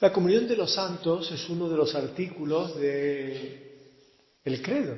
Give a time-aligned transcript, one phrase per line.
[0.00, 4.96] La comunión de los santos es uno de los artículos del credo.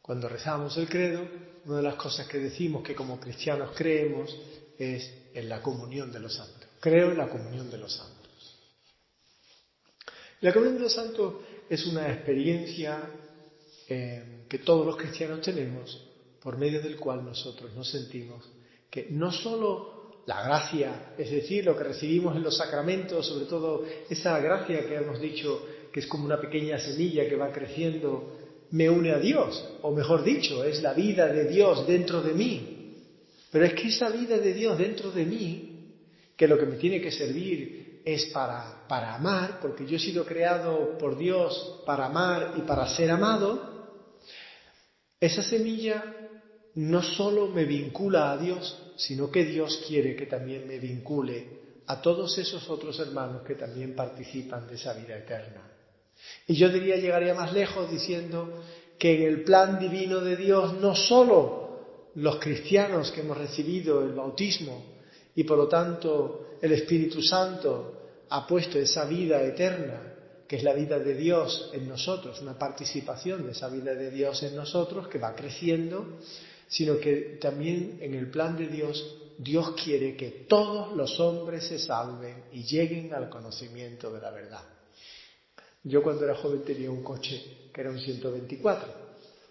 [0.00, 1.26] Cuando rezamos el credo,
[1.66, 4.34] una de las cosas que decimos que como cristianos creemos
[4.78, 6.66] es en la comunión de los santos.
[6.80, 8.58] Creo en la comunión de los santos.
[10.40, 11.34] La comunión de los santos
[11.68, 13.02] es una experiencia
[13.86, 16.06] eh, que todos los cristianos tenemos
[16.40, 18.48] por medio del cual nosotros nos sentimos
[18.90, 19.99] que no solo
[20.30, 24.94] la gracia, es decir, lo que recibimos en los sacramentos, sobre todo esa gracia que
[24.94, 28.38] hemos dicho que es como una pequeña semilla que va creciendo,
[28.70, 32.94] me une a Dios, o mejor dicho, es la vida de Dios dentro de mí.
[33.50, 35.96] Pero es que esa vida de Dios dentro de mí,
[36.36, 40.24] que lo que me tiene que servir es para, para amar, porque yo he sido
[40.24, 43.98] creado por Dios para amar y para ser amado,
[45.18, 46.19] esa semilla
[46.80, 52.00] no solo me vincula a Dios, sino que Dios quiere que también me vincule a
[52.00, 55.60] todos esos otros hermanos que también participan de esa vida eterna.
[56.46, 58.62] Y yo diría, llegaría más lejos diciendo
[58.98, 64.12] que en el plan divino de Dios no solo los cristianos que hemos recibido el
[64.12, 64.82] bautismo
[65.34, 70.14] y por lo tanto el Espíritu Santo ha puesto esa vida eterna,
[70.48, 74.42] que es la vida de Dios en nosotros, una participación de esa vida de Dios
[74.42, 76.18] en nosotros que va creciendo,
[76.70, 81.80] sino que también en el plan de Dios, Dios quiere que todos los hombres se
[81.80, 84.62] salven y lleguen al conocimiento de la verdad.
[85.82, 88.88] Yo cuando era joven tenía un coche que era un 124,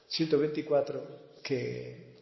[0.07, 1.07] 124
[1.43, 2.15] que,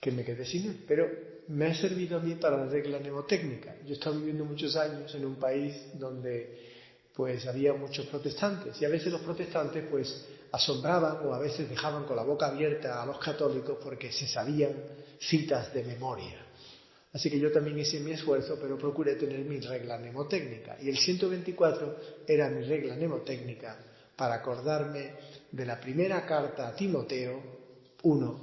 [0.00, 1.08] que me quedé sin él, pero
[1.48, 3.76] me ha servido a mí para la regla mnemotécnica.
[3.84, 6.75] Yo he estado viviendo muchos años en un país donde
[7.16, 12.04] pues había muchos protestantes y a veces los protestantes pues asombraban o a veces dejaban
[12.04, 14.72] con la boca abierta a los católicos porque se sabían
[15.18, 16.44] citas de memoria.
[17.14, 20.76] Así que yo también hice mi esfuerzo, pero procuré tener mi regla mnemotécnica.
[20.82, 23.78] Y el 124 era mi regla mnemotécnica
[24.14, 25.12] para acordarme
[25.50, 27.40] de la primera carta a Timoteo
[28.02, 28.40] 1,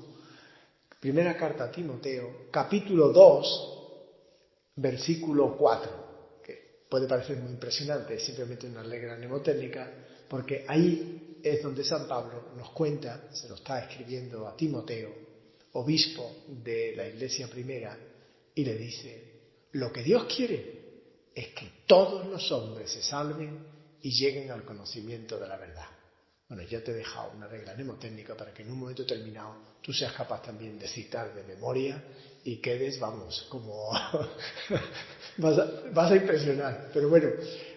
[0.99, 3.79] primera carta a Timoteo, capítulo 2,
[4.77, 6.02] versículo 4, que
[6.93, 9.91] puede parecer muy impresionante, es simplemente una regla mnemotécnica,
[10.29, 15.11] porque ahí es donde San Pablo nos cuenta, se lo está escribiendo a Timoteo,
[15.71, 17.97] obispo de la iglesia primera,
[18.53, 19.23] y le dice,
[19.71, 23.65] lo que Dios quiere es que todos los hombres se salven
[24.03, 25.89] y lleguen al conocimiento de la verdad.
[26.53, 29.91] Bueno, ya te he dejado una regla mnemotécnica para que en un momento determinado tú
[29.91, 31.99] seas capaz también de citar de memoria
[32.43, 33.89] y quedes, vamos, como
[35.37, 36.91] vas, a, vas a impresionar.
[36.93, 37.29] Pero bueno,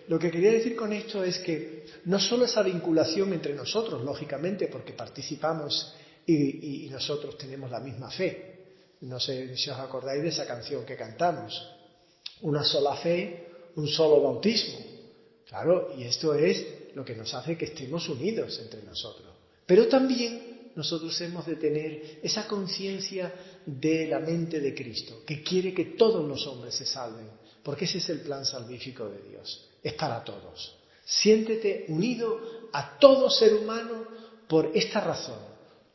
[0.09, 4.67] lo que quería decir con esto es que no solo esa vinculación entre nosotros, lógicamente,
[4.67, 5.95] porque participamos
[6.27, 8.59] y, nosotros tenemos la misma fe.
[9.01, 11.67] No sé si os acordáis de esa canción que cantamos.
[12.43, 14.77] Una sola fe, un solo bautismo.
[15.47, 19.29] Claro, y esto es lo que nos hace que estemos unidos entre nosotros.
[19.67, 23.33] Pero también nosotros hemos de tener esa conciencia
[23.65, 27.29] de la mente de Cristo, que quiere que todos los hombres se salven,
[27.63, 30.75] porque ese es el plan salvífico de Dios es para todos.
[31.05, 32.41] Siéntete unido
[32.73, 34.05] a todo ser humano
[34.49, 35.39] por esta razón.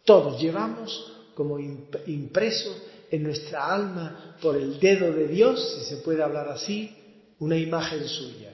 [0.05, 2.73] Todos llevamos como impreso
[3.11, 6.95] en nuestra alma por el dedo de Dios, si se puede hablar así,
[7.39, 8.53] una imagen suya.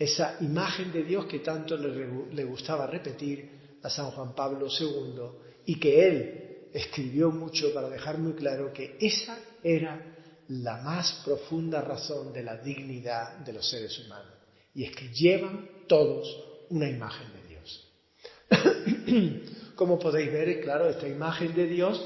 [0.00, 5.20] Esa imagen de Dios que tanto le, gustaba repetir a San Juan Pablo II
[5.66, 10.00] y que él escribió mucho para dejar muy claro que esa era
[10.48, 14.32] la más profunda razón de la dignidad de los seres humanos
[14.74, 16.34] y es que llevan todos
[16.70, 19.44] una imagen de Dios.
[19.74, 22.02] Como podéis ver, claro, esta imagen de Dios,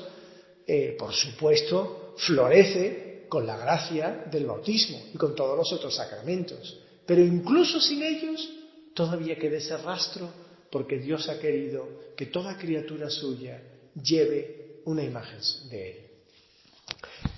[0.67, 6.81] eh, por supuesto, florece con la gracia del bautismo y con todos los otros sacramentos.
[7.07, 8.49] Pero incluso sin ellos,
[8.95, 10.29] todavía queda ese rastro
[10.71, 13.61] porque Dios ha querido que toda criatura suya
[14.03, 15.39] lleve una imagen
[15.71, 15.97] de Él.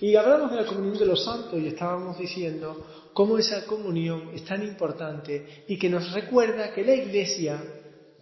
[0.00, 4.44] Y hablamos de la comunión de los santos y estábamos diciendo cómo esa comunión es
[4.44, 7.62] tan importante y que nos recuerda que la Iglesia,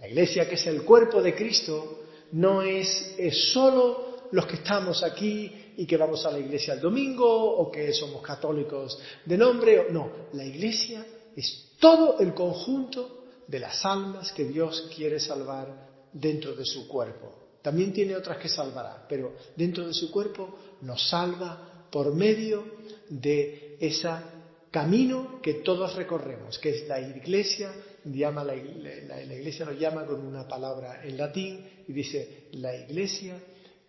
[0.01, 2.03] la Iglesia que es el cuerpo de Cristo,
[2.33, 3.17] no es,
[3.53, 7.93] solo los que estamos aquí y que vamos a la Iglesia el domingo o que
[7.93, 9.87] somos católicos de nombre.
[9.91, 11.05] No, la Iglesia
[11.37, 17.33] es todo el conjunto de las almas que Dios quiere salvar dentro de su cuerpo.
[17.63, 22.65] También tiene otras que salvará, pero dentro de su cuerpo nos salva por medio
[23.09, 24.31] de esa
[24.71, 27.73] camino que todos recorremos, que es la iglesia,
[28.05, 33.39] llama la, iglesia nos llama con una palabra en latín y dice la iglesia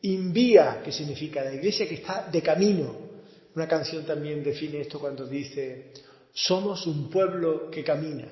[0.04, 2.96] invía, que significa la iglesia que está de camino.
[3.56, 5.92] Una canción también define esto cuando dice
[6.36, 8.28] somos un pueblo que camina.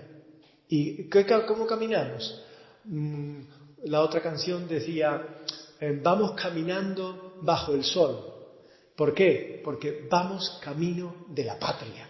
[0.67, 1.09] ¿Y
[1.47, 2.43] cómo caminamos?
[2.83, 3.39] Mm,
[3.85, 5.39] la otra canción decía,
[5.79, 8.19] eh, vamos caminando bajo el sol.
[8.95, 9.61] ¿Por qué?
[9.63, 12.09] Porque vamos camino de la patria.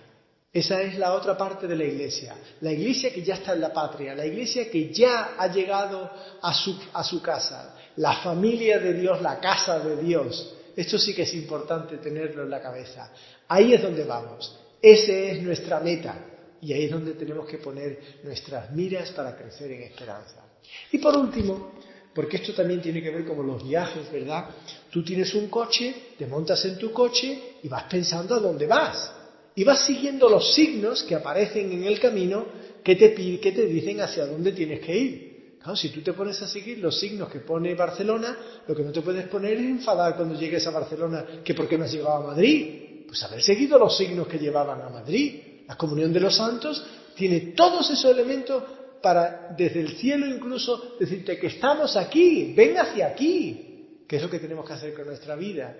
[0.51, 2.35] Esa es la otra parte de la iglesia.
[2.61, 6.09] La iglesia que ya está en la patria, la iglesia que ya ha llegado
[6.41, 10.55] a su, a su casa, la familia de Dios, la casa de Dios.
[10.75, 13.11] Esto sí que es importante tenerlo en la cabeza.
[13.47, 14.62] Ahí es donde vamos.
[14.83, 16.25] Esa es nuestra meta.
[16.61, 20.45] Y ahí es donde tenemos que poner nuestras miras para crecer en esperanza.
[20.91, 21.71] Y por último,
[22.13, 24.49] porque esto también tiene que ver con los viajes, ¿verdad?
[24.91, 29.09] Tú tienes un coche, te montas en tu coche y vas pensando a dónde vas.
[29.55, 32.45] Y vas siguiendo los signos que aparecen en el camino
[32.83, 35.33] que te, que te dicen hacia dónde tienes que ir.
[35.59, 38.37] Claro, si tú te pones a seguir los signos que pone Barcelona,
[38.67, 41.77] lo que no te puedes poner es enfadar cuando llegues a Barcelona que por qué
[41.77, 42.82] no has llegado a Madrid.
[43.13, 45.39] Pues haber seguido los signos que llevaban a Madrid.
[45.67, 46.83] La comunión de los santos
[47.15, 48.63] tiene todos esos elementos
[49.03, 54.31] para, desde el cielo incluso, decirte que estamos aquí, ven hacia aquí, que es lo
[54.31, 55.77] que tenemos que hacer con nuestra vida.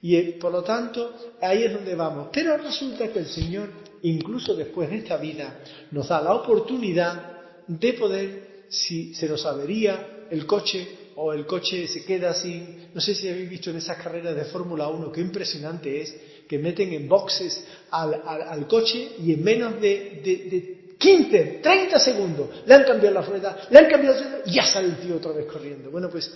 [0.00, 2.28] Y eh, por lo tanto, ahí es donde vamos.
[2.32, 3.68] Pero resulta que el Señor,
[4.00, 5.60] incluso después de esta vida,
[5.90, 11.86] nos da la oportunidad de poder, si se nos avería el coche o el coche
[11.86, 15.20] se queda sin, no sé si habéis visto en esas carreras de Fórmula 1, qué
[15.20, 16.16] impresionante es,
[16.52, 22.74] que meten en boxes al, coche y en menos de, de, 15, 30 segundos le
[22.74, 25.90] han cambiado la rueda, le han cambiado y ya sale el tío otra vez corriendo.
[25.90, 26.30] Bueno, pues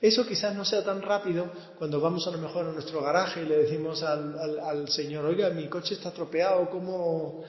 [0.00, 3.46] eso quizás no sea tan rápido cuando vamos a lo mejor a nuestro garaje y
[3.46, 7.42] le decimos al, al señor, oiga, mi coche está estropeado, ¿cómo...?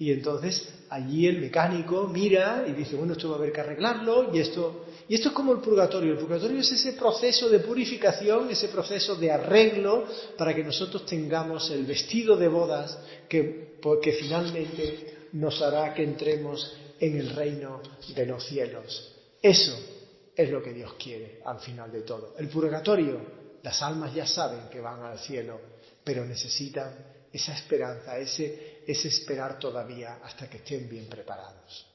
[0.00, 4.34] Y entonces allí el mecánico mira y dice, bueno, esto va a haber que arreglarlo
[4.34, 4.84] y esto...
[5.08, 6.12] Y esto es como el purgatorio.
[6.12, 10.06] El purgatorio es ese proceso de purificación, ese proceso de arreglo
[10.36, 16.76] para que nosotros tengamos el vestido de bodas que, que finalmente nos hará que entremos
[17.00, 17.80] en el reino
[18.14, 19.12] de los cielos.
[19.40, 19.76] Eso
[20.36, 22.34] es lo que Dios quiere al final de todo.
[22.38, 23.20] El purgatorio,
[23.62, 25.60] las almas ya saben que van al cielo,
[26.04, 26.94] pero necesitan
[27.32, 31.91] esa esperanza, ese, ese esperar todavía hasta que estén bien preparados.